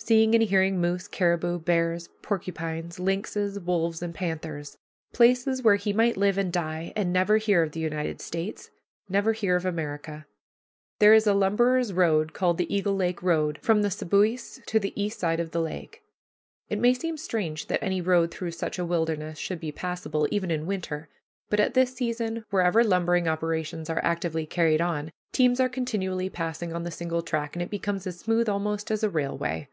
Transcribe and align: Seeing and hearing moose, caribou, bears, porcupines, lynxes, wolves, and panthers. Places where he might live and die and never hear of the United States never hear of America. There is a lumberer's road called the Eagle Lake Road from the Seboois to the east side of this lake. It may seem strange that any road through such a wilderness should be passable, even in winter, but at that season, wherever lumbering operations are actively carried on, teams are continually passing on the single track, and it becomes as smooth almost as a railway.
Seeing 0.00 0.34
and 0.34 0.42
hearing 0.44 0.80
moose, 0.80 1.06
caribou, 1.06 1.58
bears, 1.58 2.08
porcupines, 2.22 2.98
lynxes, 2.98 3.60
wolves, 3.60 4.00
and 4.00 4.14
panthers. 4.14 4.78
Places 5.12 5.60
where 5.60 5.76
he 5.76 5.92
might 5.92 6.16
live 6.16 6.38
and 6.38 6.50
die 6.50 6.94
and 6.96 7.12
never 7.12 7.36
hear 7.36 7.62
of 7.62 7.72
the 7.72 7.80
United 7.80 8.18
States 8.22 8.70
never 9.10 9.34
hear 9.34 9.54
of 9.54 9.66
America. 9.66 10.24
There 10.98 11.12
is 11.12 11.26
a 11.26 11.34
lumberer's 11.34 11.92
road 11.92 12.32
called 12.32 12.56
the 12.56 12.74
Eagle 12.74 12.96
Lake 12.96 13.22
Road 13.22 13.58
from 13.60 13.82
the 13.82 13.90
Seboois 13.90 14.64
to 14.66 14.80
the 14.80 14.98
east 14.98 15.18
side 15.18 15.40
of 15.40 15.50
this 15.50 15.60
lake. 15.60 16.02
It 16.70 16.78
may 16.78 16.94
seem 16.94 17.18
strange 17.18 17.66
that 17.66 17.82
any 17.84 18.00
road 18.00 18.30
through 18.30 18.52
such 18.52 18.78
a 18.78 18.86
wilderness 18.86 19.38
should 19.38 19.60
be 19.60 19.72
passable, 19.72 20.26
even 20.30 20.50
in 20.50 20.64
winter, 20.64 21.10
but 21.50 21.60
at 21.60 21.74
that 21.74 21.88
season, 21.88 22.46
wherever 22.48 22.82
lumbering 22.82 23.28
operations 23.28 23.90
are 23.90 24.02
actively 24.02 24.46
carried 24.46 24.80
on, 24.80 25.10
teams 25.32 25.60
are 25.60 25.68
continually 25.68 26.30
passing 26.30 26.72
on 26.72 26.84
the 26.84 26.90
single 26.90 27.20
track, 27.20 27.54
and 27.54 27.62
it 27.62 27.68
becomes 27.68 28.06
as 28.06 28.18
smooth 28.18 28.48
almost 28.48 28.90
as 28.90 29.02
a 29.02 29.10
railway. 29.10 29.68